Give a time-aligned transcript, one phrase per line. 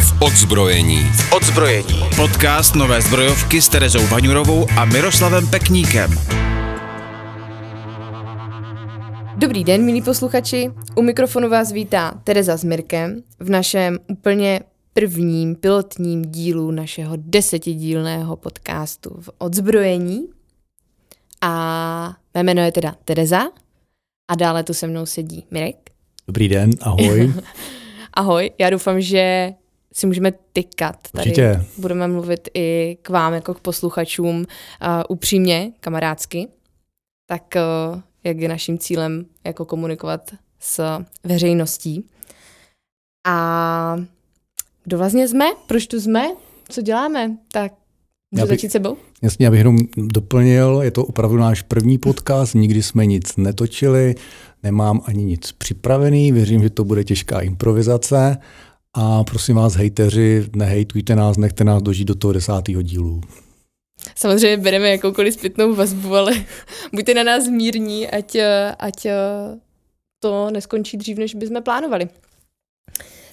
[0.00, 0.96] V odzbrojení.
[0.96, 2.00] V odzbrojení.
[2.16, 6.10] Podcast Nové zbrojovky s Terezou Vaňurovou a Miroslavem Pekníkem.
[9.36, 10.70] Dobrý den, milí posluchači.
[10.94, 14.60] U mikrofonu vás vítá Tereza s Mirkem v našem úplně
[14.92, 20.28] prvním pilotním dílu našeho desetidílného podcastu v odzbrojení.
[21.40, 23.42] A mé jméno je teda Tereza
[24.30, 25.93] a dále tu se mnou sedí Mirek.
[26.26, 27.32] Dobrý den, ahoj.
[28.12, 29.54] ahoj, já doufám, že
[29.92, 30.96] si můžeme tykat.
[31.12, 31.64] Tady Určitě.
[31.78, 34.44] budeme mluvit i k vám, jako k posluchačům, uh,
[35.08, 36.48] upřímně, kamarádsky.
[37.26, 42.08] Tak uh, jak je naším cílem jako komunikovat s veřejností.
[43.26, 43.96] A
[44.84, 45.44] kdo vlastně jsme?
[45.66, 46.24] Proč tu jsme?
[46.68, 47.36] Co děláme?
[47.52, 47.72] Tak
[48.30, 48.96] můžu bych- začít sebou?
[49.22, 54.14] Jasně, abych jenom doplnil, je to opravdu náš první podcast, nikdy jsme nic netočili,
[54.62, 58.36] nemám ani nic připravený, věřím, že to bude těžká improvizace
[58.94, 63.20] a prosím vás, hejteři, nehejtujte nás, nechte nás dožít do toho desátého dílu.
[64.14, 66.32] Samozřejmě bereme jakoukoliv zpětnou vazbu, ale
[66.94, 68.36] buďte na nás mírní, ať,
[68.78, 69.14] ať eh,
[70.20, 72.08] to neskončí dřív, než bychom plánovali.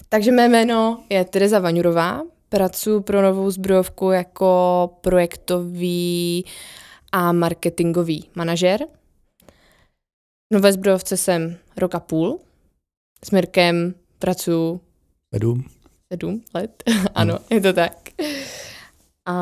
[0.08, 2.22] Takže mé jméno je Tereza Vaňurová,
[2.52, 6.44] pracuji pro novou zbrojovku jako projektový
[7.12, 8.80] a marketingový manažer.
[10.52, 12.40] Nové zbrojovce jsem rok a půl.
[13.24, 14.80] S Mirkem pracuji
[15.32, 15.62] Vedu?
[16.12, 16.82] sedm let.
[17.14, 18.08] ano, je to tak.
[19.26, 19.34] A,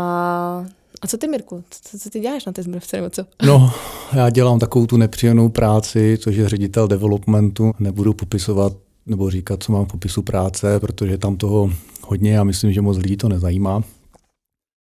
[1.02, 1.64] a co ty, Mirku?
[1.70, 3.24] Co, co ty děláš na té zbrojovce, nebo co?
[3.46, 3.72] No,
[4.12, 7.72] já dělám takovou tu nepříjemnou práci, což je ředitel developmentu.
[7.78, 8.72] Nebudu popisovat
[9.06, 11.70] nebo říkat, co mám v popisu práce, protože tam toho
[12.10, 13.82] hodně a myslím, že moc lidí to nezajímá.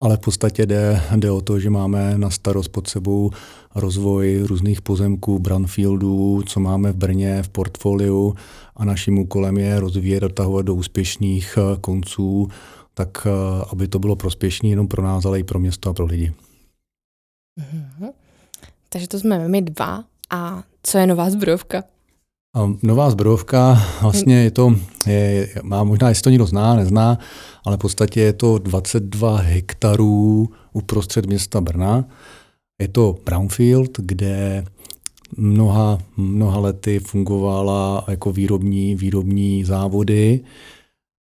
[0.04, 3.32] Ale v podstatě jde, jde o to, že máme na starost pod sebou
[3.76, 8.36] rozvoj různých pozemků, brownfieldů, co máme v Brně v portfoliu
[8.76, 12.48] a naším úkolem je rozvíjet, dotahovat do úspěšných eh, konců,
[12.94, 13.30] tak eh,
[13.72, 16.34] aby to bylo prospěšné jenom pro nás, ale i pro město a pro lidi.
[17.60, 18.10] Mhm.
[18.90, 20.04] Takže to jsme my dva.
[20.30, 21.84] A co je nová zbrojovka?
[22.84, 24.76] Nová zbrojovka, vlastně je to,
[25.08, 27.20] je, má, možná jestli to někdo zná, nezná,
[27.66, 32.06] ale v podstatě je to 22 hektarů uprostřed města Brna.
[32.82, 34.66] Je to brownfield, kde
[35.38, 40.40] mnoha, mnoha lety fungovala jako výrobní, výrobní závody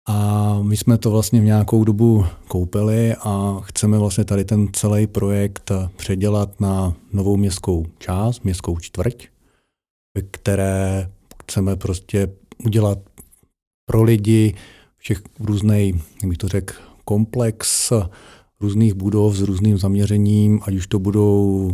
[0.07, 5.07] a my jsme to vlastně v nějakou dobu koupili a chceme vlastně tady ten celý
[5.07, 9.27] projekt předělat na novou městskou část, městskou čtvrť,
[10.15, 11.09] ve které
[11.47, 12.27] chceme prostě
[12.65, 12.99] udělat
[13.85, 14.55] pro lidi
[14.97, 16.73] všech různý, jak bych to řekl,
[17.05, 17.91] komplex
[18.59, 21.71] různých budov s různým zaměřením, ať už to budou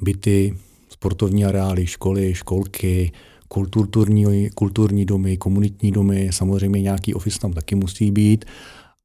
[0.00, 0.58] byty,
[0.88, 3.12] sportovní areály, školy, školky,
[3.48, 8.44] kulturní, kulturní domy, komunitní domy, samozřejmě nějaký office tam taky musí být,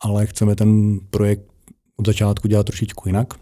[0.02, 1.46] ale chceme ten projekt
[1.96, 3.34] od začátku dělat trošičku jinak.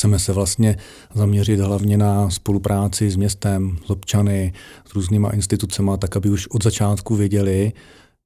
[0.00, 0.76] Chceme se vlastně
[1.14, 4.52] zaměřit hlavně na spolupráci s městem, s občany,
[4.84, 7.72] s různýma institucemi, tak aby už od začátku věděli,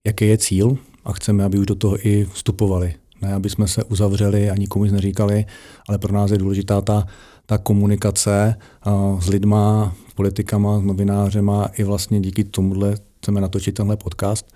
[0.06, 2.94] jaký je cíl a chceme, aby už do toho i vstupovali.
[3.22, 5.44] Ne, aby jsme se uzavřeli a nikomu nic neříkali,
[5.88, 7.06] ale pro nás je důležitá ta,
[7.46, 8.56] ta komunikace
[8.86, 14.46] uh, s lidma, s politikama, s novinářema i vlastně díky tomuhle chceme natočit tenhle podcast,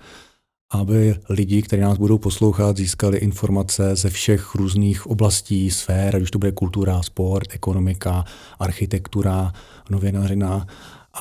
[0.71, 6.31] aby lidi, kteří nás budou poslouchat, získali informace ze všech různých oblastí, sfér, ať už
[6.31, 8.25] to bude kultura, sport, ekonomika,
[8.59, 9.53] architektura,
[9.89, 10.67] novinařina.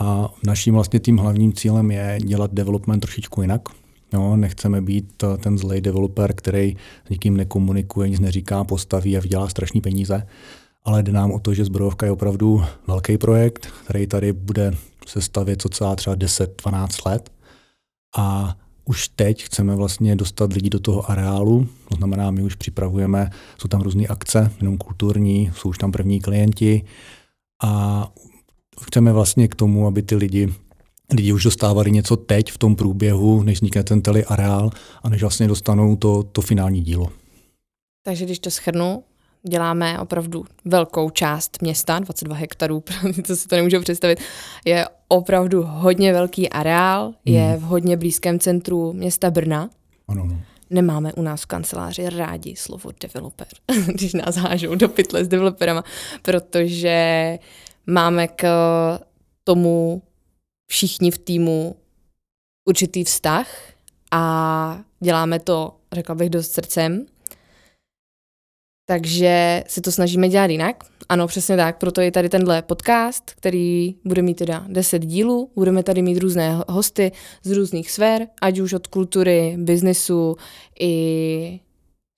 [0.01, 3.63] A naším vlastně tím hlavním cílem je dělat development trošičku jinak.
[4.13, 6.77] No, nechceme být ten zlej developer, který
[7.07, 10.27] s nikým nekomunikuje, nic neříká, postaví a vydělá strašný peníze.
[10.85, 14.73] Ale jde nám o to, že zbrojovka je opravdu velký projekt, který tady bude
[15.07, 17.31] se stavět co třeba 10-12 let.
[18.17, 18.57] A
[18.89, 23.69] už teď chceme vlastně dostat lidi do toho areálu, to znamená, my už připravujeme, jsou
[23.69, 26.85] tam různé akce, jenom kulturní, jsou už tam první klienti
[27.63, 28.13] a
[28.83, 30.55] chceme vlastně k tomu, aby ty lidi,
[31.15, 34.71] lidi už dostávali něco teď v tom průběhu, než vznikne ten celý areál
[35.03, 37.13] a než vlastně dostanou to, to finální dílo.
[38.05, 39.05] Takže když to schrnu,
[39.43, 42.83] děláme opravdu velkou část města, 22 hektarů,
[43.27, 44.21] to si to nemůžu představit,
[44.65, 49.71] je opravdu hodně velký areál, je v hodně blízkém centru města Brna.
[50.09, 50.41] Ano, no.
[50.71, 53.47] Nemáme u nás v kanceláři rádi slovo developer,
[53.87, 55.85] když nás hážou do pytle s developerama,
[56.23, 57.39] protože
[57.87, 58.49] máme k
[59.45, 60.03] tomu
[60.71, 61.77] všichni v týmu
[62.69, 63.49] určitý vztah
[64.11, 67.07] a děláme to, řekla bych, dost srdcem.
[68.91, 70.85] Takže se to snažíme dělat jinak.
[71.09, 75.51] Ano, přesně tak, proto je tady tenhle podcast, který bude mít teda 10 dílů.
[75.55, 77.13] Budeme tady mít různé hosty
[77.43, 80.37] z různých sfér, ať už od kultury, biznesu
[80.81, 81.61] i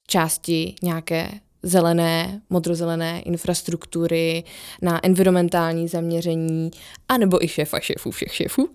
[0.08, 1.30] části nějaké
[1.62, 4.44] zelené, modrozelené infrastruktury,
[4.82, 6.70] na environmentální zaměření,
[7.08, 8.68] anebo i šéfa šéfů všech šéfů,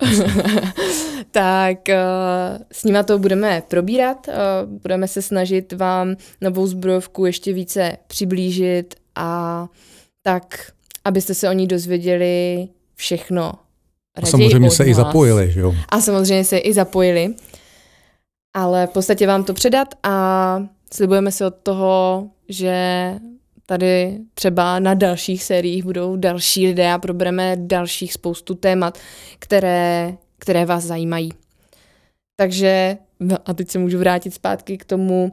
[1.32, 4.28] tak uh, s nima to budeme probírat.
[4.28, 4.34] Uh,
[4.82, 9.68] budeme se snažit vám novou zbrojovku ještě více přiblížit a
[10.22, 10.72] tak,
[11.06, 13.54] abyste se o ní dozvěděli všechno.
[14.16, 15.76] A samozřejmě se i zapojili, že jo?
[15.90, 17.34] A samozřejmě se i zapojili.
[18.54, 22.76] Ale v podstatě vám to předat a slibujeme si od toho, že
[23.66, 29.00] tady třeba na dalších sériích budou další lidé a probereme dalších spoustu témat,
[29.40, 31.32] které, které vás zajímají.
[32.36, 35.32] Takže, no a teď se můžu vrátit zpátky k tomu,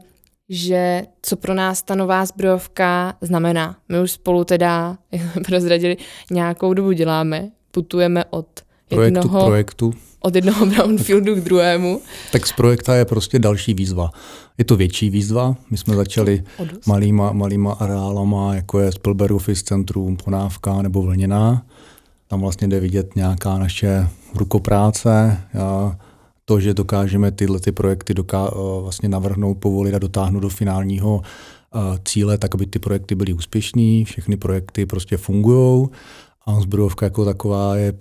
[0.48, 3.76] že co pro nás ta nová zbrojovka znamená.
[3.88, 4.98] My už spolu teda,
[5.46, 5.96] prozradili,
[6.30, 8.46] nějakou dobu děláme, putujeme od
[8.88, 9.92] projektu jednoho, projektu.
[10.20, 12.00] od jednoho brownfieldu k druhému.
[12.32, 14.10] Tak z projekta je prostě další výzva.
[14.58, 15.56] Je to větší výzva.
[15.70, 16.42] My jsme začali
[16.86, 21.66] malýma, malýma areálama, jako je Spilberg Office Centrum, Ponávka nebo Vlněná.
[22.28, 25.38] Tam vlastně jde vidět nějaká naše rukopráce,
[26.44, 31.22] to, že dokážeme tyhle ty projekty doká- eh, vlastně navrhnout, povolit a dotáhnout do finálního
[31.74, 35.88] eh, cíle, tak aby ty projekty byly úspěšné, všechny projekty prostě fungují
[36.46, 37.92] a zbrojovka jako taková je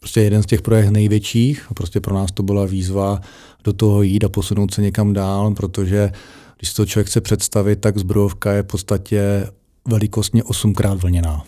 [0.00, 1.66] prostě jeden z těch projektů největších.
[1.70, 3.20] A prostě pro nás to byla výzva
[3.64, 6.12] do toho jít a posunout se někam dál, protože
[6.58, 9.46] když to člověk chce představit, tak zbrojovka je v podstatě
[9.88, 11.44] velikostně osmkrát vlněná.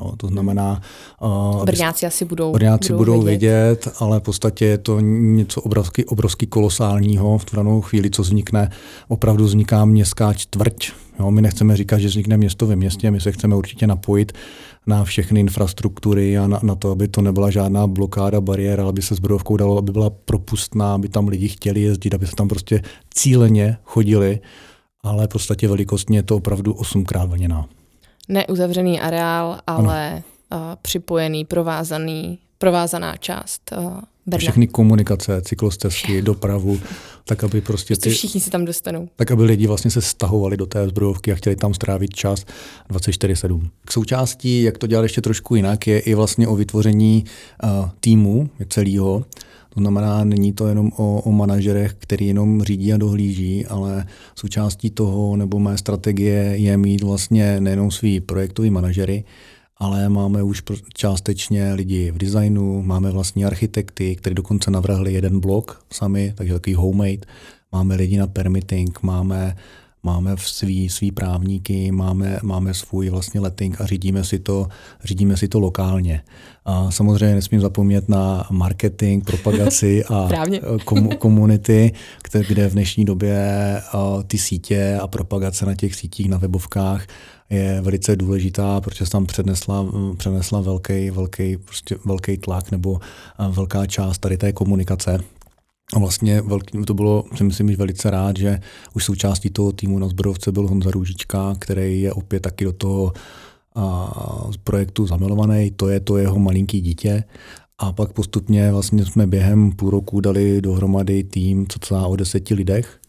[0.00, 0.80] Jo, to znamená...
[1.22, 3.30] Uh, Brňáci asi budou, Brňáci budou, budou vidět.
[3.30, 8.22] vidět, ale v podstatě je to něco obrovsky, obrovsky kolosálního v tu danou chvíli, co
[8.22, 8.70] vznikne.
[9.08, 10.92] Opravdu vzniká městská čtvrť.
[11.18, 14.32] Jo, my nechceme říkat, že vznikne město ve městě, my se chceme určitě napojit
[14.90, 19.14] na všechny infrastruktury a na, na to, aby to nebyla žádná blokáda, bariéra, aby se
[19.14, 22.82] zbrojovkou dalo, aby byla propustná, aby tam lidi chtěli jezdit, aby se tam prostě
[23.14, 24.40] cíleně chodili,
[25.02, 27.66] ale v podstatě velikostně je to opravdu osmkrát vlněná.
[28.28, 30.22] Neuzavřený areál, ale
[30.52, 34.38] uh, připojený, provázaný, provázaná část uh, Brna.
[34.38, 36.80] Všechny komunikace, cyklostezky, dopravu,
[37.24, 39.08] tak aby prostě, prostě ty, všichni se tam dostanou.
[39.16, 42.44] Tak aby lidi vlastně se stahovali do té zbrojovky a chtěli tam strávit čas
[42.90, 43.68] 24-7.
[43.84, 47.24] K součástí, jak to dělat ještě trošku jinak, je i vlastně o vytvoření
[47.64, 49.24] uh, týmu celého.
[49.74, 54.90] To znamená, není to jenom o, o manažerech, který jenom řídí a dohlíží, ale součástí
[54.90, 59.24] toho nebo mé strategie je mít vlastně nejenom svý projektový manažery,
[59.80, 60.62] ale máme už
[60.94, 66.74] částečně lidi v designu, máme vlastní architekty, kteří dokonce navrhli jeden blok sami, takže takový
[66.74, 67.26] homemade.
[67.72, 69.56] Máme lidi na permitting, máme
[70.02, 74.68] máme v svý, svý právníky, máme, máme svůj vlastně letting a řídíme si to,
[75.04, 76.22] řídíme si to lokálně.
[76.64, 80.28] A samozřejmě nesmím zapomnět na marketing, propagaci a
[80.84, 81.92] kom, komunity,
[82.22, 83.36] které, kde v dnešní době
[84.26, 87.06] ty sítě a propagace na těch sítích, na webovkách
[87.50, 89.86] je velice důležitá, protože tam přednesla,
[90.16, 93.00] přenesla velký, velký, prostě velký tlak nebo
[93.50, 95.18] velká část tady té komunikace.
[95.94, 98.60] A vlastně velký, to bylo, si myslím, velice rád, že
[98.94, 103.12] už součástí toho týmu na zbrojovce byl Honza Růžička, který je opět taky do toho
[103.74, 107.24] a, z projektu zamilovaný, to je to jeho malinký dítě.
[107.78, 113.00] A pak postupně vlastně jsme během půl roku dali dohromady tým cca o deseti lidech,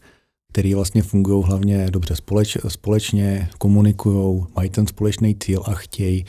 [0.52, 6.24] který vlastně fungují hlavně dobře společ, společně, komunikují, mají ten společný cíl a chtějí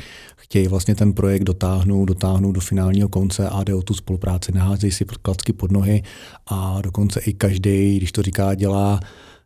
[0.54, 4.52] chtějí vlastně ten projekt dotáhnout, dotáhnout do finálního konce a jde o tu spolupráci.
[4.52, 6.04] Neházejí si klacky pod nohy
[6.48, 9.00] a dokonce i každý, když to říká, dělá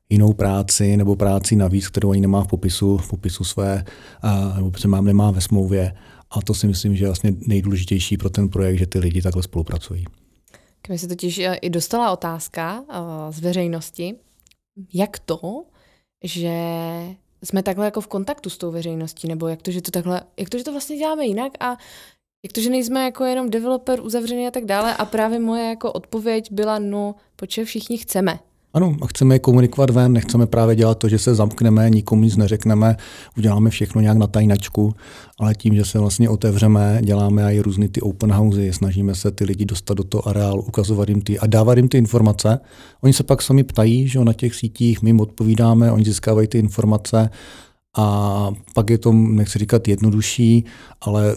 [0.09, 3.85] jinou práci nebo práci navíc, kterou ani nemá v popisu, v popisu své,
[4.55, 5.93] nebo se mám, nemá ve smlouvě.
[6.31, 9.43] A to si myslím, že je vlastně nejdůležitější pro ten projekt, že ty lidi takhle
[9.43, 10.05] spolupracují.
[10.81, 12.85] K se totiž eh, i dostala otázka uh,
[13.29, 14.15] z veřejnosti,
[14.93, 15.63] jak to,
[16.23, 16.51] že
[17.43, 20.49] jsme takhle jako v kontaktu s tou veřejností, nebo jak to, že to takhle, jak
[20.49, 21.77] to, že to vlastně děláme jinak a
[22.43, 25.93] jak to, že nejsme jako jenom developer uzavřený a tak dále a právě moje jako
[25.93, 28.39] odpověď byla, no, počet všichni chceme.
[28.73, 32.95] Ano, a chceme komunikovat ven, nechceme právě dělat to, že se zamkneme, nikomu nic neřekneme,
[33.37, 34.95] uděláme všechno nějak na tajnačku,
[35.39, 39.43] ale tím, že se vlastně otevřeme, děláme i různý ty open housey, snažíme se ty
[39.45, 42.59] lidi dostat do toho areálu, ukazovat jim ty a dávat jim ty informace.
[43.01, 46.59] Oni se pak sami ptají, že na těch sítích, my jim odpovídáme, oni získávají ty
[46.59, 47.29] informace
[47.97, 50.65] a pak je to, nechci říkat, jednodušší,
[51.01, 51.35] ale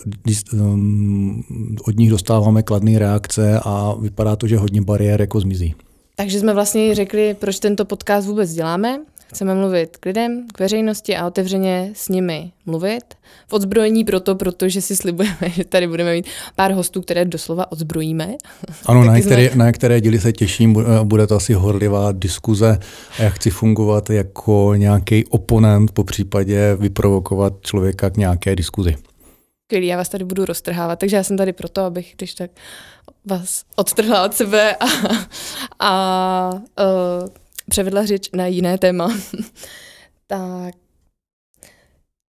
[0.53, 1.43] um,
[1.87, 5.75] od nich dostáváme kladné reakce a vypadá to, že hodně bariér jako zmizí.
[6.21, 9.01] Takže jsme vlastně řekli, proč tento podcast vůbec děláme.
[9.29, 13.05] Chceme mluvit k lidem, k veřejnosti a otevřeně s nimi mluvit.
[13.49, 18.35] V odzbrojení proto, protože si slibujeme, že tady budeme mít pár hostů, které doslova odzbrojíme.
[18.87, 19.59] Ano, na některé, jsme...
[19.59, 22.79] na některé díly se těším, bude to asi horlivá diskuze
[23.19, 28.97] a jak chci fungovat jako nějaký oponent, po případě vyprovokovat člověka k nějaké diskuzi.
[29.71, 32.51] Skvělý, já vás tady budu roztrhávat, takže já jsem tady proto, abych když tak
[33.31, 34.87] vás odtrhla od sebe a,
[35.79, 37.29] a uh,
[37.69, 39.09] převedla řeč na jiné téma.
[40.27, 40.75] tak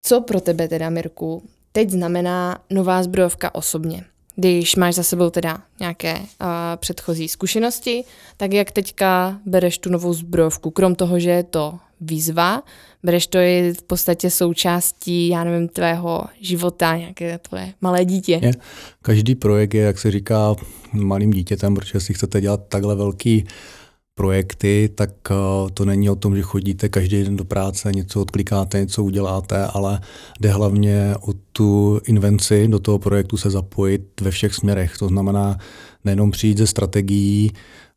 [0.04, 4.06] co pro tebe teda, Mirku, teď znamená nová zbrojovka osobně?
[4.42, 6.26] Když máš za sebou teda nějaké uh,
[6.76, 8.04] předchozí zkušenosti,
[8.38, 10.72] tak jak teďka bereš tu novou zbrojovku?
[10.72, 12.64] Krom toho, že je to výzva,
[13.04, 18.40] bereš to i v podstatě součástí, já nevím, tvého života, nějaké tvoje malé dítě.
[18.44, 18.52] Je.
[19.02, 20.56] Každý projekt je, jak se říká,
[20.94, 23.46] malým dítětem, protože si chcete dělat takhle velký
[24.16, 25.36] projekty, tak eh,
[25.74, 30.02] to není o tom, že chodíte každý den do práce, něco odklikáte, něco uděláte, ale
[30.40, 34.98] jde hlavně o tu invenci do toho projektu se zapojit ve všech směrech.
[34.98, 35.58] To znamená
[36.06, 37.52] nejenom přijít ze strategií,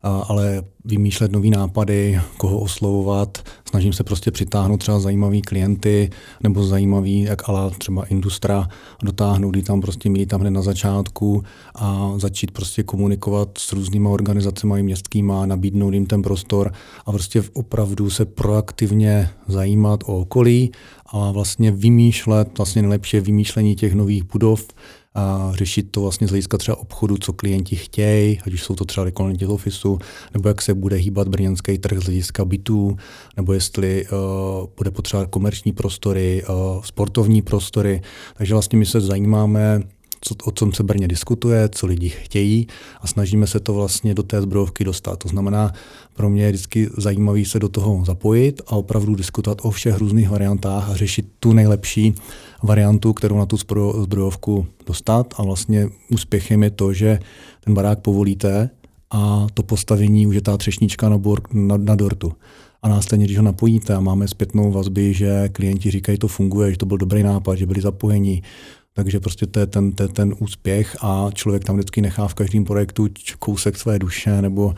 [0.05, 3.37] ale vymýšlet nové nápady, koho oslovovat.
[3.69, 6.09] Snažím se prostě přitáhnout třeba zajímavý klienty
[6.43, 8.67] nebo zajímavý, jak ala třeba Industra,
[9.03, 11.43] dotáhnout, kdy tam prostě mít tam hned na začátku
[11.75, 16.73] a začít prostě komunikovat s různýma organizacemi městskýma, nabídnout jim ten prostor
[17.05, 20.71] a prostě opravdu se proaktivně zajímat o okolí
[21.05, 24.67] a vlastně vymýšlet, vlastně nejlepší vymýšlení těch nových budov,
[25.15, 28.85] a řešit to vlastně z hlediska třeba obchodu, co klienti chtějí, ať už jsou to
[28.85, 29.99] třeba reklamní ofisu,
[30.33, 32.97] nebo jak se bude hýbat brněnský trh z hlediska bytů,
[33.37, 34.17] nebo jestli uh,
[34.77, 38.01] bude potřebovat komerční prostory, uh, sportovní prostory.
[38.37, 39.81] Takže vlastně my se zajímáme
[40.21, 42.67] co, o čem se Brně diskutuje, co lidi chtějí
[43.01, 45.19] a snažíme se to vlastně do té zbrojovky dostat.
[45.19, 45.73] To znamená,
[46.13, 50.29] pro mě je vždycky zajímavý se do toho zapojit a opravdu diskutovat o všech různých
[50.29, 52.13] variantách a řešit tu nejlepší
[52.63, 53.57] variantu, kterou na tu
[54.03, 57.19] zbrojovku dostat a vlastně úspěchem je to, že
[57.63, 58.69] ten barák povolíte
[59.11, 62.33] a to postavení už je ta třešnička na, bor, na, na dortu.
[62.81, 66.77] A následně, když ho napojíte a máme zpětnou vazby, že klienti říkají, to funguje, že
[66.77, 68.43] to byl dobrý nápad, že byli zapojení,
[68.95, 72.65] takže prostě to je ten, ten, ten úspěch a člověk tam vždycky nechá v každém
[72.65, 73.07] projektu
[73.39, 74.75] kousek své duše nebo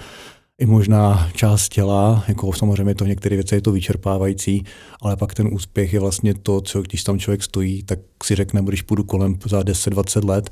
[0.59, 4.65] i možná část těla, jako samozřejmě to v některé věci je to vyčerpávající,
[5.01, 8.61] ale pak ten úspěch je vlastně to, co když tam člověk stojí, tak si řekne,
[8.61, 10.49] když půjdu kolem za 10-20 let,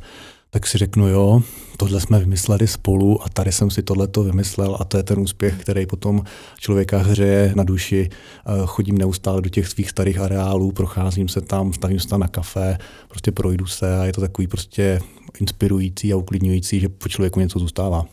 [0.50, 1.42] tak si řeknu, jo,
[1.78, 5.20] tohle jsme vymysleli spolu a tady jsem si tohle to vymyslel a to je ten
[5.20, 6.24] úspěch, který potom
[6.60, 8.10] člověka hřeje na duši.
[8.12, 12.28] Eh, chodím neustále do těch svých starých areálů, procházím se tam, stavím se tam na
[12.28, 15.00] kafe, prostě projdu se a je to takový prostě
[15.40, 18.06] inspirující a uklidňující, že po člověku něco zůstává.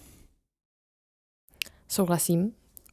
[1.88, 2.50] Souhlasím.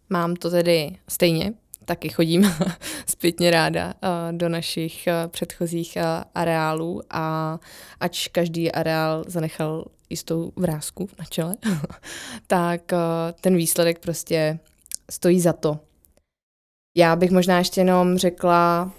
[0.09, 1.53] Mám to tedy stejně
[1.85, 2.55] taky chodím
[3.05, 6.03] zpětně ráda uh, do našich uh, předchozích uh,
[6.35, 7.59] areálů a
[7.99, 11.55] ač každý areál zanechal jistou vrázku na čele,
[12.47, 12.91] tak
[13.41, 14.59] ten výsledek prostě
[15.11, 15.79] stojí za to.
[16.97, 18.91] Já bych možná ještě jenom řekla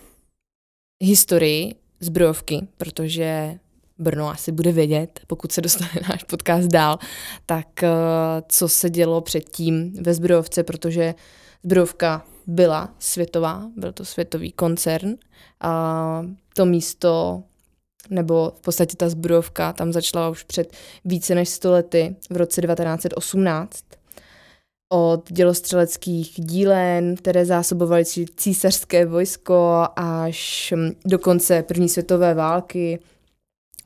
[1.03, 3.59] historii zbrojovky, protože
[3.99, 6.99] Brno asi bude vědět, pokud se dostane náš podcast dál,
[7.47, 7.67] tak
[8.49, 11.15] co se dělo předtím ve zbrojovce, protože
[11.65, 15.15] zbrojovka byla světová, byl to světový koncern
[15.61, 17.43] a to místo
[18.11, 20.73] nebo v podstatě ta zbrojovka tam začala už před
[21.05, 23.85] více než 100 lety, v roce 1918
[24.93, 28.05] od dělostřeleckých dílen, které zásobovaly
[28.37, 32.99] císařské vojsko až do konce první světové války,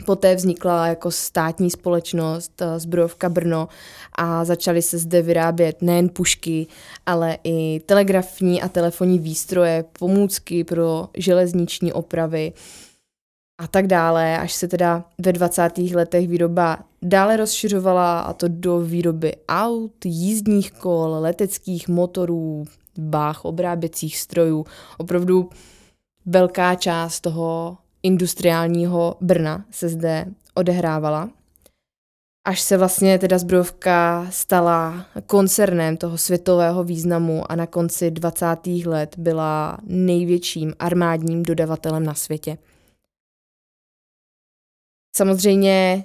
[0.07, 3.69] Poté vznikla jako státní společnost eh, zbrojovka Brno
[4.13, 6.67] a začaly se zde vyrábět nejen pušky,
[7.07, 12.53] ale i telegrafní a telefonní výstroje, pomůcky pro železniční opravy
[13.59, 15.79] a tak dále, až se teda ve 20.
[15.79, 22.65] letech výroba dále rozšiřovala a to do výroby aut, jízdních kol, leteckých motorů,
[22.99, 24.67] bách, obráběcích strojů.
[24.99, 25.51] Opravdu
[26.27, 31.31] velká část toho industriálního Brna se zde odehrávala.
[32.47, 38.47] Až se vlastně teda zbrojovka stala koncernem toho světového významu a na konci 20.
[38.87, 42.59] let byla největším armádním dodavatelem na světě.
[45.17, 46.05] Samozřejmě,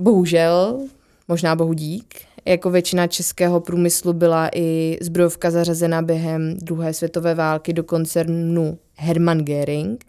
[0.00, 0.88] bohužel,
[1.28, 2.14] možná bohu dík,
[2.44, 9.40] jako většina českého průmyslu byla i zbrojovka zařazena během druhé světové války do koncernu Hermann
[9.40, 10.04] Göring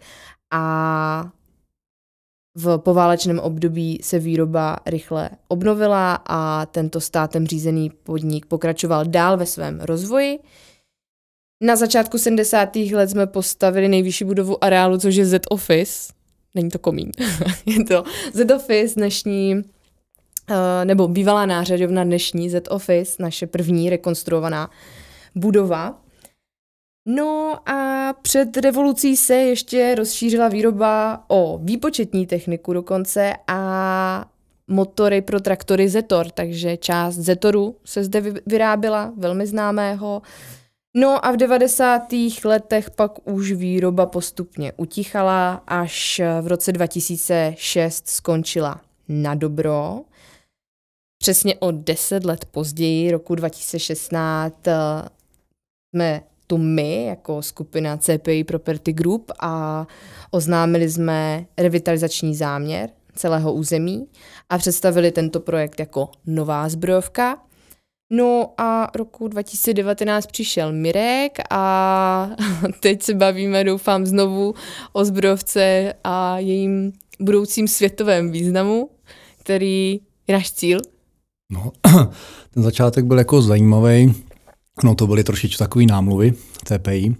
[0.54, 1.32] a
[2.54, 9.46] v poválečném období se výroba rychle obnovila a tento státem řízený podnik pokračoval dál ve
[9.46, 10.38] svém rozvoji.
[11.62, 12.76] Na začátku 70.
[12.76, 16.12] let jsme postavili nejvyšší budovu areálu, což je Z-Office.
[16.54, 17.10] Není to komín.
[17.66, 24.70] je to Z-Office, dnešní, uh, nebo bývalá nářadovna dnešní Z-Office, naše první rekonstruovaná
[25.34, 26.03] budova.
[27.06, 34.30] No a před revolucí se ještě rozšířila výroba o výpočetní techniku dokonce a
[34.68, 40.22] motory pro traktory Zetor, takže část Zetoru se zde vyráběla, velmi známého.
[40.96, 42.02] No a v 90.
[42.44, 50.00] letech pak už výroba postupně utichala, až v roce 2006 skončila na dobro.
[51.18, 54.56] Přesně o 10 let později, roku 2016,
[55.94, 59.86] jsme tu my jako skupina CPI Property Group a
[60.30, 64.06] oznámili jsme revitalizační záměr celého území
[64.50, 67.38] a představili tento projekt jako nová zbrojovka.
[68.12, 72.30] No a roku 2019 přišel Mirek a
[72.80, 74.54] teď se bavíme, doufám, znovu
[74.92, 78.90] o zbrojovce a jejím budoucím světovém významu,
[79.40, 80.78] který je náš cíl.
[81.52, 81.72] No,
[82.50, 84.14] ten začátek byl jako zajímavý.
[84.82, 86.32] No to byly trošičku takové námluvy
[86.64, 87.14] CPI.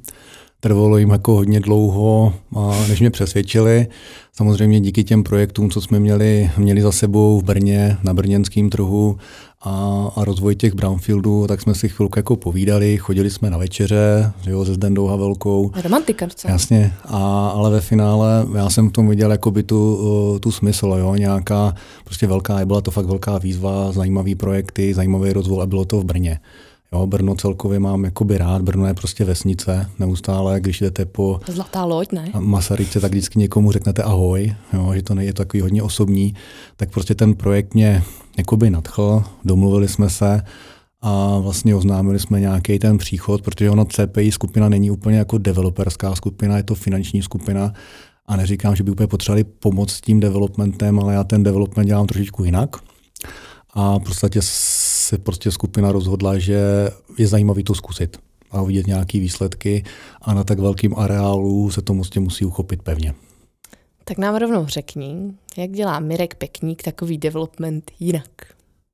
[0.60, 2.34] Trvalo jim jako hodně dlouho,
[2.88, 3.86] než mě přesvědčili.
[4.32, 9.18] Samozřejmě díky těm projektům, co jsme měli, měli za sebou v Brně, na brněnském trhu
[9.60, 14.32] a, a rozvoj těch brownfieldů, tak jsme si chvilku jako povídali, chodili jsme na večeře,
[14.46, 15.70] jo, se Zdendou Havelkou.
[15.82, 16.48] Romantika co?
[16.48, 21.14] Jasně, a, ale ve finále já jsem v tom viděl jakoby tu, tu smysl, jo,
[21.14, 26.00] nějaká prostě velká, byla to fakt velká výzva, zajímavý projekty, zajímavý rozvoj a bylo to
[26.00, 26.40] v Brně.
[26.94, 31.84] Jo, Brno celkově mám jakoby rád, Brno je prostě vesnice, neustále, když jdete po Zlatá
[31.84, 32.32] loď, ne?
[32.38, 36.34] Masaryce, tak vždycky někomu řeknete ahoj, jo, že to je takový hodně osobní,
[36.76, 38.02] tak prostě ten projekt mě
[38.38, 40.42] jakoby nadchl, domluvili jsme se
[41.02, 46.14] a vlastně oznámili jsme nějaký ten příchod, protože ono CPI skupina není úplně jako developerská
[46.14, 47.72] skupina, je to finanční skupina
[48.26, 52.06] a neříkám, že by úplně potřebovali pomoc s tím developmentem, ale já ten development dělám
[52.06, 52.76] trošičku jinak
[53.74, 54.40] a v podstatě
[55.14, 58.16] se prostě skupina rozhodla, že je zajímavý to zkusit
[58.50, 59.84] a uvidět nějaké výsledky
[60.22, 63.14] a na tak velkým areálu se to prostě musí uchopit pevně.
[64.04, 68.30] Tak nám rovnou řekni, jak dělá Mirek Pekník takový development jinak?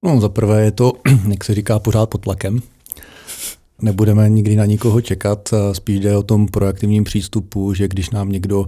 [0.05, 0.93] No, za prvé je to,
[1.29, 2.61] jak se říká, pořád pod tlakem.
[3.83, 8.67] Nebudeme nikdy na nikoho čekat, spíš jde o tom proaktivním přístupu, že když nám někdo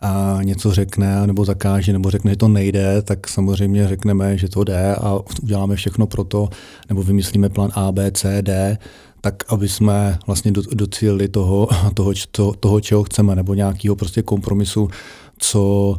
[0.00, 4.64] a něco řekne nebo zakáže nebo řekne, že to nejde, tak samozřejmě řekneme, že to
[4.64, 6.48] jde a uděláme všechno pro to,
[6.88, 8.78] nebo vymyslíme plán A, B, C, D,
[9.20, 12.12] tak aby jsme vlastně docílili toho, toho,
[12.60, 14.88] toho, čeho chceme, nebo nějakého prostě kompromisu,
[15.38, 15.94] co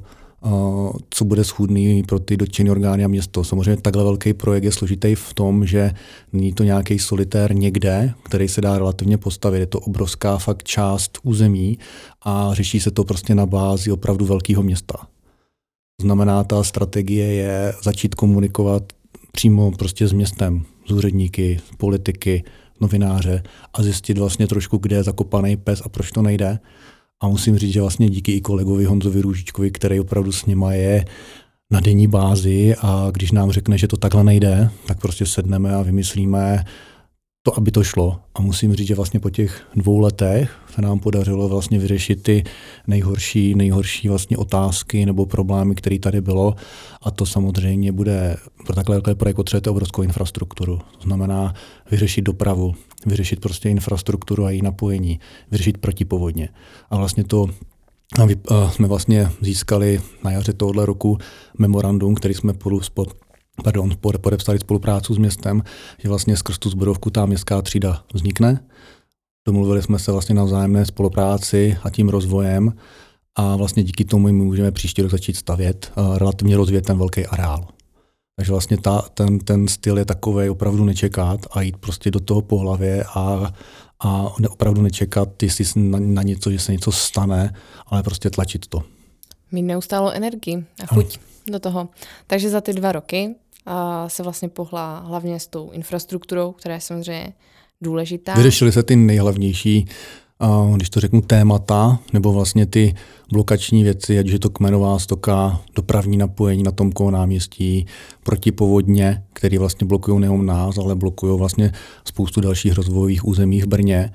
[1.10, 3.44] co bude schůdný pro ty dotčené orgány a město.
[3.44, 5.92] Samozřejmě takhle velký projekt je složitý v tom, že
[6.34, 9.60] není to nějaký solitér někde, který se dá relativně postavit.
[9.60, 11.80] Je to obrovská fakt část území
[12.22, 15.08] a řeší se to prostě na bázi opravdu velkého města.
[16.02, 18.84] Znamená, ta strategie je začít komunikovat
[19.32, 22.44] přímo prostě s městem, s úředníky, politiky,
[22.82, 26.60] novináře a zjistit vlastně trošku, kde je zakopaný pes a proč to nejde
[27.23, 31.06] a musím říct, že vlastně díky i kolegovi Honzovi Růžičkovi, který opravdu s nima je
[31.71, 35.82] na denní bázi a když nám řekne, že to takhle nejde, tak prostě sedneme a
[35.82, 36.63] vymyslíme
[37.46, 38.20] to, aby to šlo.
[38.36, 42.44] A musím říct, že vlastně po těch dvou letech se nám podařilo vlastně vyřešit ty
[42.88, 46.56] nejhorší, nejhorší vlastně otázky nebo problémy, které tady bylo.
[47.02, 50.78] A to samozřejmě bude pro takhle projekt potřebujete obrovskou infrastrukturu.
[50.78, 51.54] To znamená
[51.92, 52.74] vyřešit dopravu,
[53.06, 55.20] vyřešit prostě infrastrukturu a její napojení,
[55.52, 56.50] vyřešit protipovodně.
[56.90, 57.50] A vlastně to
[58.50, 61.18] a jsme vlastně získali na jaře tohoto roku
[61.58, 63.08] memorandum, který jsme spolu,
[63.63, 63.91] pardon,
[64.22, 65.63] podepsali spolupráci s městem,
[65.98, 68.60] že vlastně skrz tu zborovku ta městská třída vznikne.
[69.48, 72.74] Domluvili jsme se vlastně na vzájemné spolupráci a tím rozvojem
[73.36, 77.68] a vlastně díky tomu my můžeme příští rok začít stavět, relativně rozvíjet ten velký areál.
[78.36, 82.41] Takže vlastně ta, ten, ten styl je takový opravdu nečekat a jít prostě do toho
[82.41, 83.54] po hlavě a,
[84.00, 87.54] a opravdu nečekat, jestli na, na něco, že se něco stane,
[87.88, 88.84] ale prostě tlačit to.
[89.52, 91.26] Mít neustálou energii a chuť ano.
[91.52, 91.89] do toho.
[92.28, 93.36] Takže za ty dva roky
[94.08, 97.34] se vlastně pohla hlavně s tou infrastrukturou, která je samozřejmě
[97.82, 98.34] důležitá.
[98.34, 99.88] Vyřešily se ty nejhlavnější
[100.75, 102.95] když to řeknu, témata, nebo vlastně ty
[103.32, 107.86] blokační věci, ať je to kmenová stoka, dopravní napojení na Tomkovo náměstí,
[108.23, 111.71] protipovodně, které vlastně blokují nejenom nás, ale blokují vlastně
[112.06, 114.12] spoustu dalších rozvojových území v Brně.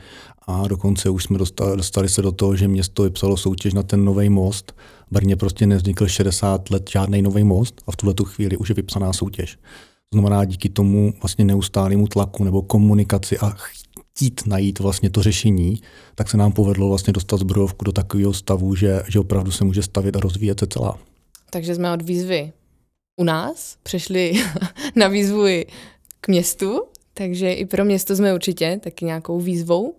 [0.47, 4.05] A dokonce už jsme dostali, dostali se do toho, že město vypsalo soutěž na ten
[4.05, 4.75] nový most.
[5.11, 8.75] Brně prostě nevznikl 60 let žádný nový most a v tuhle tu chvíli už je
[8.75, 9.59] vypsaná soutěž.
[10.09, 15.81] To znamená, díky tomu vlastně neustálému tlaku nebo komunikaci a chtít najít vlastně to řešení,
[16.15, 19.83] tak se nám povedlo vlastně dostat zbrojovku do takového stavu, že, že opravdu se může
[19.83, 20.99] stavit a rozvíjet se celá.
[21.51, 22.53] Takže jsme od výzvy
[23.21, 24.33] u nás přešli
[24.97, 25.45] na výzvu
[26.21, 26.83] k městu,
[27.15, 29.95] takže i pro město jsme určitě taky nějakou výzvou.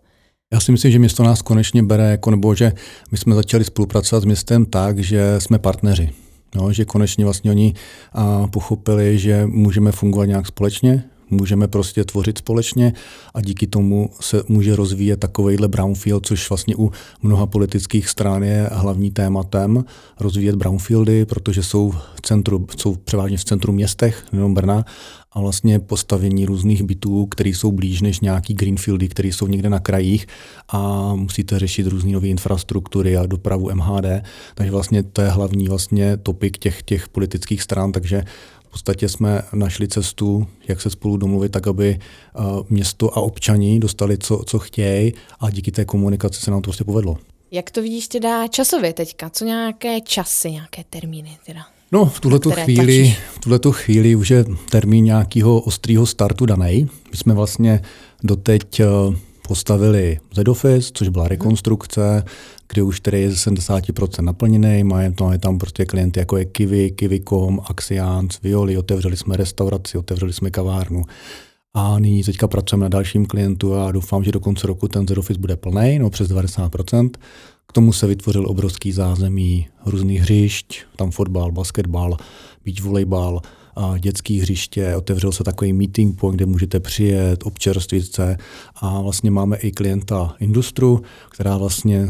[0.54, 2.72] Já si myslím, že město nás konečně bere, jako, nebo že
[3.12, 6.10] my jsme začali spolupracovat s městem tak, že jsme partneři.
[6.56, 7.74] No, že konečně vlastně oni
[8.14, 12.94] a, pochopili, že můžeme fungovat nějak společně, můžeme prostě tvořit společně
[13.34, 16.92] a díky tomu se může rozvíjet takovejhle brownfield, což vlastně u
[17.22, 19.86] mnoha politických stran je hlavní tématem,
[20.20, 24.86] rozvíjet brownfieldy, protože jsou, v centru, jsou převážně v centru městech, nejenom Brna,
[25.34, 29.80] a vlastně postavení různých bytů, které jsou blíž než nějaký greenfieldy, které jsou někde na
[29.80, 30.28] krajích
[30.70, 34.24] a musíte řešit různé nové infrastruktury a dopravu MHD.
[34.56, 38.24] Takže vlastně to je hlavní vlastně topik těch, těch politických stran, takže
[38.72, 42.00] podstatě jsme našli cestu, jak se spolu domluvit, tak aby
[42.70, 46.84] město a občani dostali, co, co chtějí a díky té komunikaci se nám to prostě
[46.84, 47.18] povedlo.
[47.52, 49.30] Jak to vidíš teda časově teďka?
[49.30, 51.62] Co nějaké časy, nějaké termíny teda?
[51.92, 56.90] No, v tuhle chvíli, v tuhleto chvíli už je termín nějakého ostrého startu daný.
[57.12, 57.82] My jsme vlastně
[58.24, 58.86] doteď eh,
[59.48, 62.24] postavili Z-Office, což byla rekonstrukce,
[62.70, 67.60] kde už tedy je 70% naplněný, máme tam, tam prostě klienty jako je Kiwi, Kiwi.com,
[67.66, 71.04] Axians, Violi, otevřeli jsme restauraci, otevřeli jsme kavárnu.
[71.74, 75.40] A nyní teďka pracujeme na dalším klientu a doufám, že do konce roku ten Z-Office
[75.40, 77.10] bude plný, no přes 90%.
[77.68, 82.18] K tomu se vytvořil obrovský zázemí různých hřišť, tam fotbal, basketbal,
[82.66, 83.42] beach volejbal,
[84.00, 88.38] dětský hřiště, otevřel se takový meeting point, kde můžete přijet, občerstvit se.
[88.76, 92.10] A vlastně máme i klienta Industru, která vlastně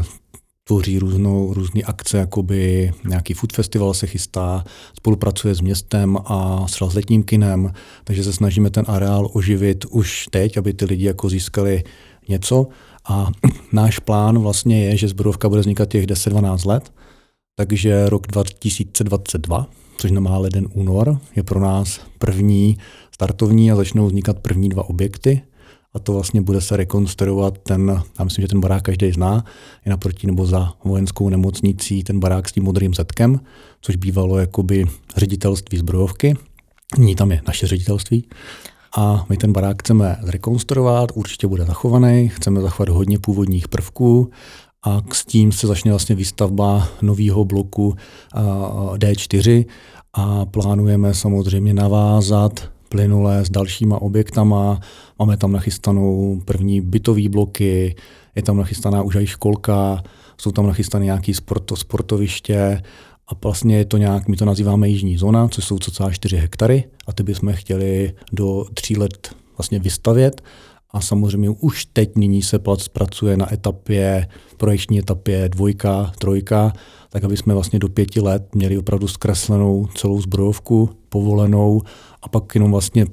[0.64, 4.64] tvoří různou, různé akce, jakoby nějaký food festival se chystá,
[4.96, 7.72] spolupracuje s městem a s letním kinem,
[8.04, 11.84] takže se snažíme ten areál oživit už teď, aby ty lidi jako získali
[12.28, 12.66] něco.
[13.08, 13.26] A
[13.72, 16.92] náš plán vlastně je, že zbrojovka bude vznikat těch 10-12 let,
[17.56, 19.66] takže rok 2022,
[20.02, 22.78] což nemá leden únor, je pro nás první
[23.14, 25.42] startovní a začnou vznikat první dva objekty.
[25.94, 29.44] A to vlastně bude se rekonstruovat ten, já myslím, že ten barák každý zná,
[29.84, 33.40] je naproti nebo za vojenskou nemocnicí ten barák s tím modrým zetkem,
[33.80, 34.86] což bývalo jakoby
[35.16, 36.36] ředitelství zbrojovky.
[36.98, 38.24] Nyní tam je naše ředitelství.
[38.96, 44.30] A my ten barák chceme zrekonstruovat, určitě bude zachovaný, chceme zachovat hodně původních prvků
[44.84, 47.94] a s tím se začne vlastně výstavba nového bloku
[48.96, 49.66] D4
[50.12, 54.80] a plánujeme samozřejmě navázat plynule s dalšíma objektama.
[55.18, 57.96] Máme tam nachystanou první bytové bloky,
[58.34, 60.02] je tam nachystaná už i školka,
[60.38, 62.82] jsou tam nachystané nějaké sport, sportoviště
[63.28, 66.84] a vlastně je to nějak, my to nazýváme jižní zóna, což jsou cca 4 hektary
[67.06, 70.42] a ty bychom chtěli do tří let vlastně vystavět
[70.92, 76.72] a samozřejmě už teď nyní se plac pracuje na etapě, projekční etapě dvojka, trojka,
[77.08, 81.80] tak aby jsme vlastně do pěti let měli opravdu zkreslenou celou zbrojovku, povolenou.
[82.22, 83.06] A pak jenom vlastně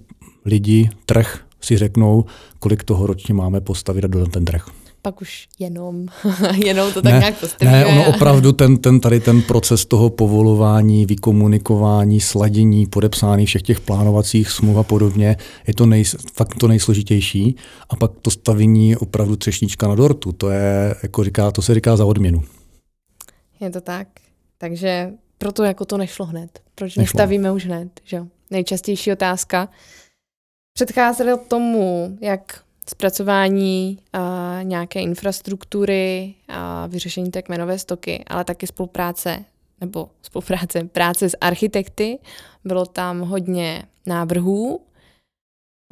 [0.45, 2.25] lidi, trh si řeknou,
[2.59, 4.65] kolik toho ročně máme postavit a dodat ten trh
[5.01, 6.05] pak už jenom,
[6.65, 7.77] jenom to tak ne, nějak postavíme.
[7.77, 13.79] Ne, ono opravdu ten, ten, tady ten proces toho povolování, vykomunikování, sladění, podepsání všech těch
[13.79, 17.55] plánovacích smluv a podobně, je to nej, fakt to nejsložitější.
[17.89, 21.97] A pak to stavění opravdu třešnička na dortu, to, je, jako říká, to se říká
[21.97, 22.43] za odměnu.
[23.59, 24.07] Je to tak.
[24.57, 26.59] Takže proto jako to nešlo hned.
[26.75, 27.01] Proč nešlo.
[27.01, 27.89] nestavíme už hned?
[28.03, 28.25] Že?
[28.51, 29.69] Nejčastější otázka.
[30.73, 39.45] Předcházelo tomu, jak zpracování a nějaké infrastruktury a vyřešení té kmenové stoky, ale taky spolupráce
[39.81, 42.19] nebo spolupráce, práce s architekty.
[42.65, 44.81] Bylo tam hodně návrhů.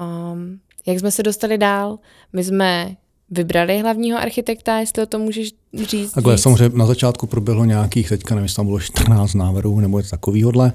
[0.02, 2.00] Um, jak jsme se dostali dál?
[2.34, 2.96] My jsme
[3.30, 6.12] vybrali hlavního architekta, jestli o tom můžeš říct.
[6.12, 10.74] Takhle, samozřejmě na začátku proběhlo nějakých, teďka nevím, tam bylo 14 návrhů nebo něco takovýhodle.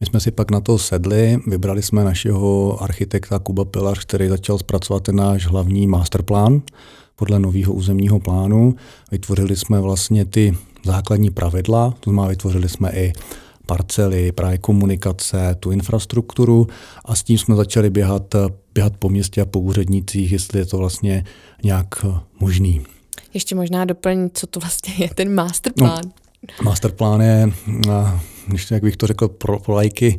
[0.00, 4.58] My jsme si pak na to sedli, vybrali jsme našeho architekta Kuba Pilař, který začal
[4.58, 6.62] zpracovat ten náš hlavní masterplán
[7.16, 8.74] podle nového územního plánu.
[9.10, 13.12] Vytvořili jsme vlastně ty základní pravidla, to znamená vytvořili jsme i
[13.66, 16.66] parcely, právě komunikace, tu infrastrukturu
[17.04, 18.34] a s tím jsme začali běhat,
[18.74, 21.24] běhat po městě a po úřednicích, jestli je to vlastně
[21.64, 22.04] nějak
[22.40, 22.82] možný.
[23.34, 26.04] Ještě možná doplnit, co to vlastně je ten masterplán.
[26.04, 27.52] No, Masterplán je,
[28.48, 30.18] když jak bych to řekl pro, pro lajky,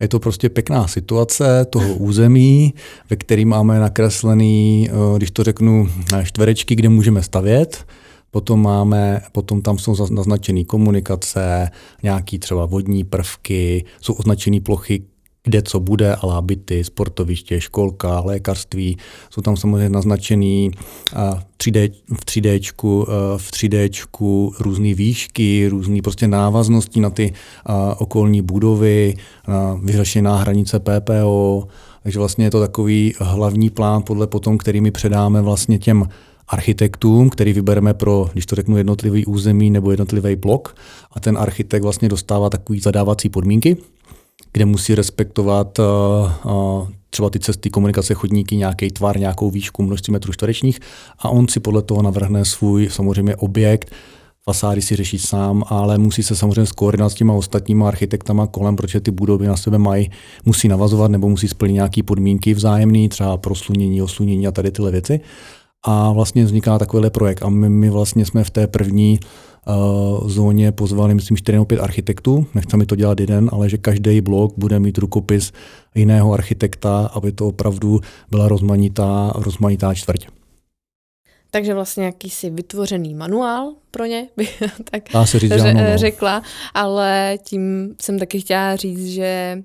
[0.00, 2.74] je to prostě pěkná situace toho území,
[3.10, 5.88] ve kterém máme nakreslený, eh, když to řeknu,
[6.24, 7.86] čtverečky, kde můžeme stavět.
[8.30, 11.70] Potom máme, potom tam jsou naznačené komunikace,
[12.02, 15.02] nějaký třeba vodní prvky, jsou označené plochy,
[15.44, 18.96] kde co bude, ale byty, sportoviště, školka, lékařství.
[19.30, 20.70] Jsou tam samozřejmě naznačený
[21.12, 22.60] v 3D, v 3D,
[23.36, 27.32] v 3D různé výšky, různé prostě návaznosti na ty
[27.98, 29.14] okolní budovy,
[29.82, 31.68] vyřešená hranice PPO,
[32.02, 36.08] takže vlastně je to takový hlavní plán, podle potom, který my předáme vlastně těm
[36.48, 40.76] architektům, který vybereme pro, když to řeknu, jednotlivý území nebo jednotlivý blok.
[41.12, 43.76] A ten architekt vlastně dostává takový zadávací podmínky,
[44.52, 45.84] kde musí respektovat uh,
[46.52, 50.80] uh, třeba ty cesty, komunikace, chodníky, nějaký tvar, nějakou výšku, množství metrů čtverečních
[51.18, 53.92] a on si podle toho navrhne svůj samozřejmě objekt,
[54.44, 59.00] fasády si řešit sám, ale musí se samozřejmě skoordinovat s těma ostatníma architektama kolem, protože
[59.00, 60.10] ty budovy na sebe mají,
[60.44, 65.20] musí navazovat nebo musí splnit nějaké podmínky vzájemné, třeba proslunění, oslunění a tady tyhle věci.
[65.82, 67.42] A vlastně vzniká takovýhle projekt.
[67.42, 69.20] A my, my vlastně jsme v té první
[69.66, 72.46] uh, zóně pozvali, myslím, 4 nebo 5 architektů.
[72.54, 75.52] Nechceme to dělat jeden, ale že každý blok bude mít rukopis
[75.94, 80.26] jiného architekta, aby to opravdu byla rozmanitá, rozmanitá čtvrť.
[81.50, 85.98] Takže vlastně jakýsi vytvořený manuál pro ně, bych tak Dá se říct, ře- no.
[85.98, 86.42] řekla,
[86.74, 89.62] ale tím jsem taky chtěla říct, že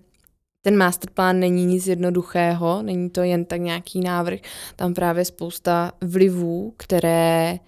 [0.65, 4.39] ten masterplan není nic jednoduchého, není to jen tak nějaký návrh,
[4.75, 7.60] tam právě spousta vlivů, které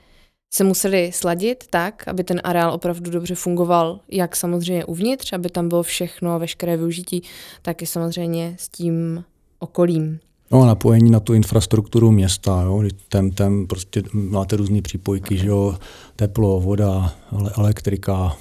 [0.54, 5.70] se museli sladit tak, aby ten areál opravdu dobře fungoval, jak samozřejmě uvnitř, aby tam
[5.70, 7.22] bylo všechno a veškeré využití,
[7.62, 9.24] tak i samozřejmě s tím
[9.60, 10.20] okolím.
[10.52, 12.84] No, napojení na tu infrastrukturu města, jo.
[13.10, 15.76] Ten, ten prostě máte různé přípojky, že jo,
[16.16, 17.14] teplo, voda,
[17.58, 18.38] elektrika,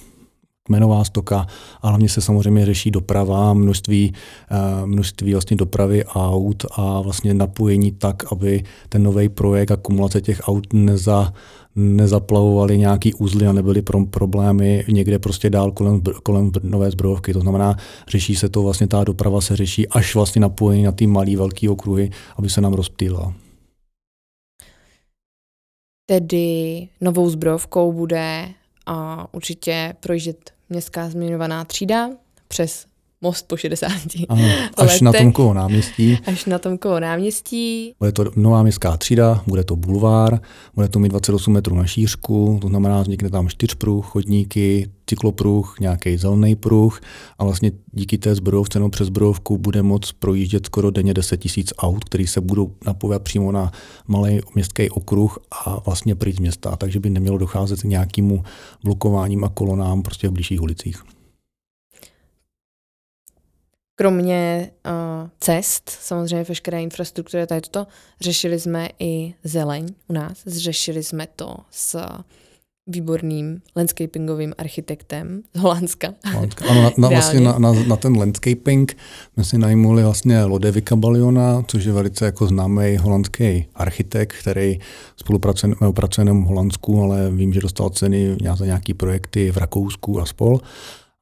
[0.67, 1.47] kmenová stoka
[1.83, 4.13] a hlavně se samozřejmě řeší doprava, množství,
[4.51, 10.21] eh, množství vlastně dopravy aut a vlastně napojení tak, aby ten nový projekt a kumulace
[10.21, 11.33] těch aut neza,
[11.77, 17.33] nezaplavovali nějaký úzly a nebyly pro, problémy někde prostě dál kolem, kolem nové zbrojovky.
[17.33, 17.77] To znamená,
[18.09, 21.69] řeší se to vlastně, ta doprava se řeší až vlastně napojení na ty malý velký
[21.69, 23.35] okruhy, aby se nám rozptýla.
[26.07, 28.49] Tedy novou zbrojovkou bude
[28.87, 32.11] a určitě projíždět městská zmiňovaná třída
[32.49, 32.87] přes
[33.21, 33.93] most po 60
[34.29, 34.43] ano,
[34.77, 36.19] až letech, na Tomkovo náměstí.
[36.27, 37.95] Až na Tomkovo náměstí.
[37.99, 40.41] Bude to nová městská třída, bude to bulvár,
[40.75, 46.17] bude to mít 28 metrů na šířku, to znamená, vznikne tam čtyřpruh, chodníky, cyklopruh, nějaký
[46.17, 47.01] zelený pruh
[47.39, 51.73] a vlastně díky té zbrojovce nebo přes zbrojovku bude moc projíždět skoro denně 10 tisíc
[51.79, 53.73] aut, který se budou napojovat přímo na
[54.07, 58.45] malý městský okruh a vlastně pryč z města, takže by nemělo docházet k nějakému
[58.85, 61.16] blokováním a kolonám prostě v blížších ulicích.
[63.99, 67.87] Kromě uh, cest, samozřejmě veškeré infrastruktury, tady toto,
[68.21, 70.43] řešili jsme i zeleň u nás.
[70.47, 72.09] Řešili jsme to s
[72.87, 76.15] výborným landscapingovým architektem z Holandska.
[76.33, 76.65] Holandska.
[76.69, 78.97] Ano, na, na, vlastně na, na, na, ten landscaping
[79.35, 84.79] jsme si najmuli vlastně Lodevika Baliona, což je velice jako známý holandský architekt, který
[85.17, 90.27] spolupracuje pracuje v Holandsku, ale vím, že dostal ceny za nějaký projekty v Rakousku a
[90.27, 90.61] spol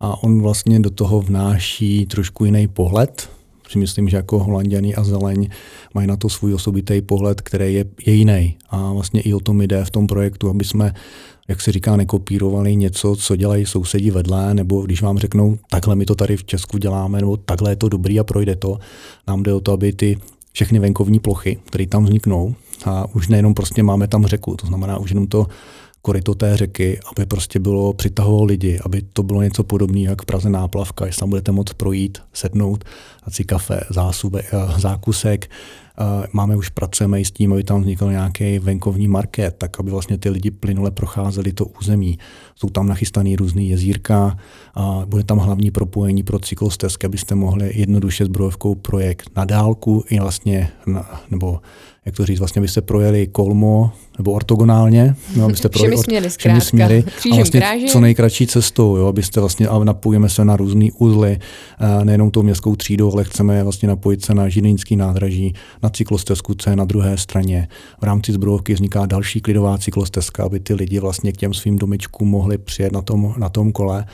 [0.04, 3.28] a on vlastně do toho vnáší trošku jiný pohled.
[3.68, 5.48] Si myslím, že jako holanděny a zeleň
[5.94, 8.56] mají na to svůj osobitý pohled, který je, je jiný.
[8.70, 10.94] A vlastně i o tom jde v tom projektu, aby jsme,
[11.48, 16.04] jak se říká, nekopírovali něco, co dělají sousedí vedle, nebo když vám řeknou, takhle my
[16.04, 18.78] to tady v Česku děláme, nebo takhle je to dobrý a projde to.
[19.28, 20.18] Nám jde o to, aby ty
[20.52, 24.98] všechny venkovní plochy, které tam vzniknou, a už nejenom prostě máme tam řeku, to znamená
[24.98, 25.46] už jenom to
[26.04, 30.26] koryto té řeky, aby prostě bylo, přitahovalo lidi, aby to bylo něco podobného jak v
[30.26, 32.84] Praze náplavka, jestli tam budete moct projít, sednout,
[33.26, 35.50] dát si kafe, zásube, eh, zákusek.
[35.50, 39.90] Eh, máme už, pracujeme i s tím, aby tam vznikl nějaký venkovní market, tak aby
[39.90, 42.18] vlastně ty lidi plynule procházeli to území.
[42.56, 44.36] Jsou tam nachystané různé jezírka,
[44.74, 50.04] a bude tam hlavní propojení pro cyklostezky, abyste mohli jednoduše s brojovkou projekt na dálku
[50.10, 51.60] i vlastně, na, nebo
[52.04, 56.60] jak to říct, vlastně byste projeli kolmo nebo ortogonálně, no, abyste projeli všemi směry, všemi
[56.60, 57.86] směry a vlastně kráži.
[57.88, 61.38] co nejkratší cestou, jo, abyste vlastně, a napojíme se na různé uzly,
[62.04, 66.70] nejenom tou městskou třídou, ale chceme vlastně napojit se na Žilínský nádraží, na cyklostezku, co
[66.70, 67.68] je na druhé straně.
[68.00, 72.28] V rámci zbrojovky vzniká další klidová cyklostezka, aby ty lidi vlastně k těm svým domečkům
[72.28, 74.04] mohli přijet na tom, na tom kole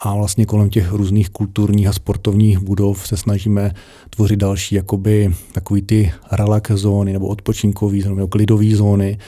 [0.00, 3.72] a vlastně kolem těch různých kulturních a sportovních budov se snažíme
[4.10, 9.18] tvořit další jakoby takový ty relax zóny nebo odpočinkové zóny nebo klidové zóny,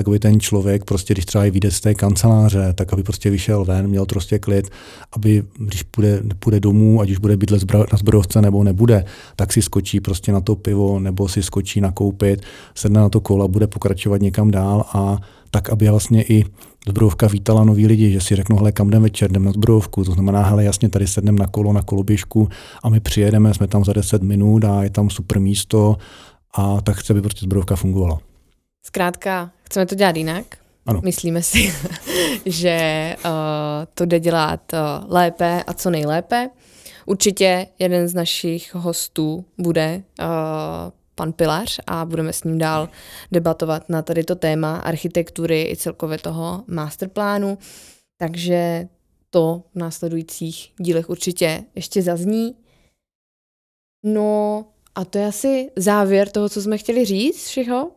[0.00, 3.64] tak aby ten člověk prostě, když třeba vyjde z té kanceláře, tak aby prostě vyšel
[3.64, 4.70] ven, měl prostě klid,
[5.12, 9.04] aby když půjde, půjde domů, ať už bude bydlet na zbrojovce nebo nebude,
[9.36, 12.42] tak si skočí prostě na to pivo nebo si skočí nakoupit,
[12.74, 15.18] sedne na to kola, bude pokračovat někam dál a
[15.50, 16.44] tak, aby vlastně i
[16.88, 20.12] zbrojovka vítala nový lidi, že si řeknou, hele, kam jdem večer, jdem na zbrojovku, to
[20.12, 22.48] znamená, hele, jasně, tady sedneme na kolo, na koloběžku
[22.82, 25.96] a my přijedeme, jsme tam za 10 minut a je tam super místo
[26.54, 28.18] a tak chce, aby prostě zbrojovka fungovala.
[28.82, 30.44] Zkrátka, chceme to dělat jinak.
[30.86, 31.00] Ano.
[31.04, 31.74] Myslíme si,
[32.46, 33.30] že uh,
[33.94, 34.78] to jde dělat uh,
[35.12, 36.50] lépe a co nejlépe.
[37.06, 40.26] Určitě jeden z našich hostů bude uh,
[41.14, 42.88] pan Pilař a budeme s ním dál
[43.32, 47.58] debatovat na tady to téma architektury i celkově toho masterplánu.
[48.18, 48.88] Takže
[49.30, 52.56] to v následujících dílech určitě ještě zazní.
[54.04, 57.90] No a to je asi závěr toho, co jsme chtěli říct všeho.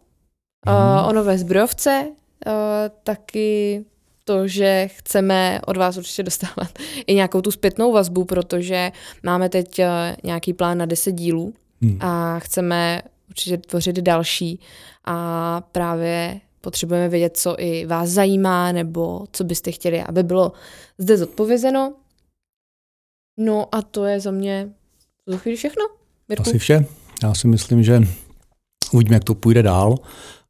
[0.65, 0.73] Mm.
[0.73, 2.07] Uh, o nové zbrojovce,
[2.45, 2.53] uh,
[3.03, 3.85] taky
[4.23, 8.91] to, že chceme od vás určitě dostávat i nějakou tu zpětnou vazbu, protože
[9.23, 9.85] máme teď uh,
[10.23, 11.97] nějaký plán na 10 dílů hmm.
[12.01, 14.59] a chceme určitě tvořit další
[15.05, 20.51] a právě potřebujeme vědět, co i vás zajímá, nebo co byste chtěli, aby bylo
[20.97, 21.93] zde zodpovězeno.
[23.39, 24.69] No a to je za mě
[25.27, 25.83] za chvíli všechno.
[26.29, 26.49] Mirku?
[26.49, 26.85] Asi vše.
[27.23, 28.01] Já si myslím, že
[28.91, 29.95] uvidíme, jak to půjde dál.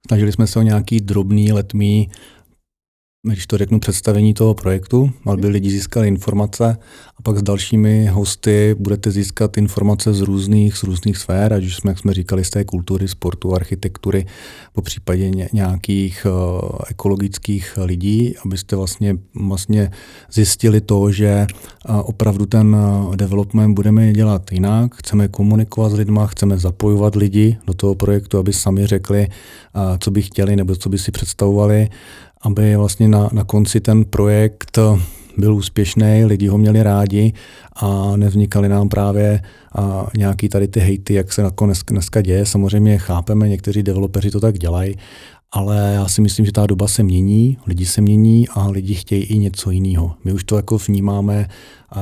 [0.07, 2.09] Snažili jsme se o nějaký drobný, letmý
[3.31, 6.77] když to řeknu, představení toho projektu, aby lidi získali informace
[7.17, 11.75] a pak s dalšími hosty budete získat informace z různých, z různých sfér, ať už
[11.75, 14.25] jsme, jak jsme říkali, z té kultury, sportu, architektury,
[14.73, 19.91] po případě nějakých uh, ekologických lidí, abyste vlastně, vlastně
[20.31, 21.47] zjistili to, že
[21.89, 27.57] uh, opravdu ten uh, development budeme dělat jinak, chceme komunikovat s lidmi, chceme zapojovat lidi
[27.67, 29.27] do toho projektu, aby sami řekli,
[29.99, 31.89] co by chtěli nebo co by si představovali
[32.43, 34.79] aby vlastně na, na konci ten projekt
[35.37, 37.33] byl úspěšný, lidi ho měli rádi
[37.75, 39.41] a nevznikaly nám právě
[40.17, 42.45] nějaký tady ty hejty, jak se nakonec dneska děje.
[42.45, 44.95] Samozřejmě chápeme, někteří developeři to tak dělají,
[45.51, 49.23] ale já si myslím, že ta doba se mění, lidi se mění a lidi chtějí
[49.23, 50.15] i něco jiného.
[50.23, 51.47] My už to jako vnímáme,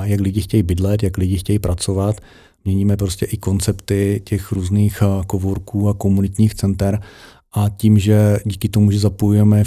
[0.04, 2.22] jak lidi chtějí bydlet, jak lidi chtějí pracovat.
[2.66, 7.00] Měníme prostě i koncepty těch různých kovorků a komunitních center
[7.54, 9.64] a tím, že díky tomu, že zapojujeme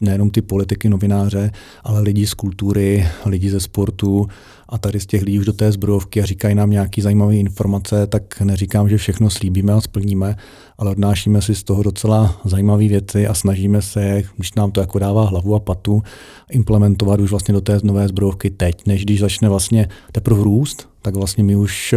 [0.00, 1.50] nejenom ty politiky, novináře,
[1.84, 4.26] ale lidi z kultury, lidi ze sportu
[4.68, 8.06] a tady z těch lidí už do té zbrojovky a říkají nám nějaké zajímavé informace,
[8.06, 10.36] tak neříkám, že všechno slíbíme a splníme,
[10.78, 14.98] ale odnášíme si z toho docela zajímavé věci a snažíme se, když nám to jako
[14.98, 16.02] dává hlavu a patu,
[16.50, 21.14] implementovat už vlastně do té nové zbrojovky teď, než když začne vlastně teprve růst, tak
[21.14, 21.94] vlastně my už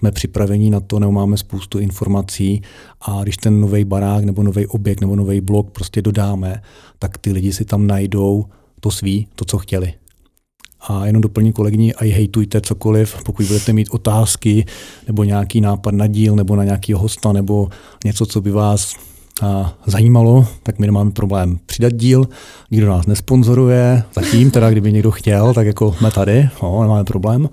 [0.00, 2.62] jsme připraveni na to, nebo máme spoustu informací
[3.00, 6.62] a když ten nový barák nebo nový objekt nebo nový blok prostě dodáme,
[6.98, 8.44] tak ty lidi si tam najdou
[8.80, 9.92] to svý, to, co chtěli.
[10.88, 14.66] A jenom doplním kolegyni, a hejtujte cokoliv, pokud budete mít otázky
[15.06, 17.68] nebo nějaký nápad na díl nebo na nějaký hosta nebo
[18.04, 18.94] něco, co by vás
[19.42, 22.28] a, zajímalo, tak my nemáme problém přidat díl.
[22.70, 27.48] Nikdo nás nesponzoruje, zatím teda, kdyby někdo chtěl, tak jako jsme tady, no, nemáme problém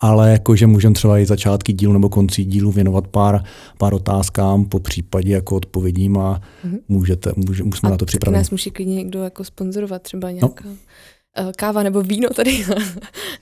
[0.00, 3.44] ale jakože můžeme třeba i začátky dílu nebo konci dílu věnovat pár,
[3.78, 6.78] pár otázkám, po případě jako odpovědím a mm-hmm.
[6.88, 8.40] můžete, může, jsme a na to připraveni.
[8.40, 10.34] nás může klidně někdo jako sponzorovat, třeba no.
[10.34, 11.52] nějaká no.
[11.56, 12.66] káva nebo víno tady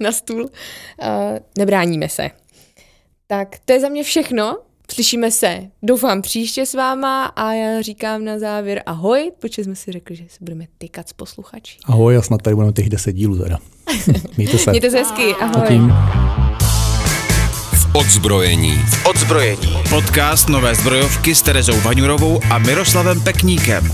[0.01, 0.51] na stůl.
[1.03, 2.31] Eh, nebráníme se.
[3.27, 4.59] Tak to je za mě všechno.
[4.91, 9.93] Slyšíme se, doufám, příště s váma a já říkám na závěr ahoj, protože jsme si
[9.93, 11.79] řekli, že se budeme tykat s posluchači.
[11.85, 13.59] Ahoj a snad tady budeme těch 10 dílů teda.
[14.37, 14.71] Mějte se.
[14.71, 15.61] Mějte se hezky, ahoj.
[15.61, 15.93] Zatím.
[17.99, 18.79] Odzbrojení.
[18.87, 19.83] V odzbrojení.
[19.89, 23.93] Podcast Nové zbrojovky s Terezou Vaňurovou a Miroslavem Pekníkem.